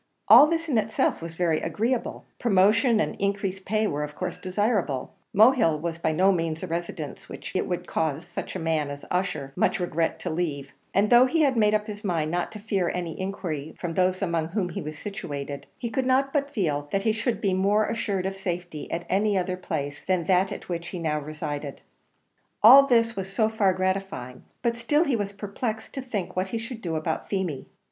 All 0.27 0.47
this 0.47 0.67
in 0.67 0.79
itself 0.79 1.21
was 1.21 1.35
very 1.35 1.61
agreeable; 1.61 2.25
promotion 2.39 2.99
and 2.99 3.15
increased 3.19 3.65
pay 3.65 3.85
were 3.85 4.03
of 4.03 4.15
course 4.15 4.39
desirable; 4.39 5.13
Mohill 5.31 5.79
was 5.79 5.99
by 5.99 6.11
no 6.11 6.31
means 6.31 6.63
a 6.63 6.67
residence 6.67 7.29
which 7.29 7.51
it 7.53 7.67
would 7.67 7.85
cause 7.85 8.25
such 8.25 8.55
a 8.55 8.59
man 8.59 8.89
as 8.89 9.05
Ussher 9.11 9.53
much 9.55 9.79
regret 9.79 10.17
to 10.21 10.31
leave; 10.31 10.71
and 10.91 11.11
though 11.11 11.27
he 11.27 11.41
had 11.43 11.55
made 11.55 11.75
up 11.75 11.85
his 11.85 12.03
mind 12.03 12.31
not 12.31 12.51
to 12.53 12.57
fear 12.59 12.89
any 12.91 13.13
injury 13.13 13.75
from 13.79 13.93
those 13.93 14.23
among 14.23 14.47
whom 14.49 14.69
he 14.69 14.81
was 14.81 14.97
situated, 14.97 15.67
he 15.77 15.91
could 15.91 16.07
not 16.07 16.33
but 16.33 16.49
feel 16.49 16.87
that 16.91 17.03
he 17.03 17.11
should 17.11 17.39
be 17.39 17.53
more 17.53 17.85
assured 17.87 18.25
of 18.25 18.35
safety 18.35 18.89
at 18.91 19.05
any 19.07 19.37
other 19.37 19.55
place 19.55 20.03
than 20.03 20.23
that 20.23 20.51
at 20.51 20.67
which 20.67 20.87
he 20.87 20.97
now 20.97 21.19
resided. 21.19 21.79
All 22.63 22.87
this 22.87 23.15
was 23.15 23.31
so 23.31 23.49
far 23.49 23.71
gratifying, 23.71 24.45
but 24.63 24.77
still 24.77 25.03
he 25.03 25.15
was 25.15 25.31
perplexed 25.31 25.93
to 25.93 26.01
think 26.01 26.35
what 26.35 26.47
he 26.47 26.57
should 26.57 26.81
do 26.81 26.95
about 26.95 27.29
Feemy. 27.29 27.67